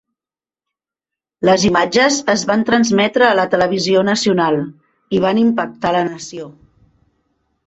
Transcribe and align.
Les 1.49 1.65
imatges 1.69 2.17
es 2.35 2.45
va 2.51 2.55
transmetre 2.69 3.27
a 3.27 3.35
la 3.41 3.45
televisió 3.53 4.03
nacional, 4.09 4.59
i 5.19 5.21
van 5.27 5.45
impactar 5.45 5.95
la 5.99 6.03
nació. 6.11 6.51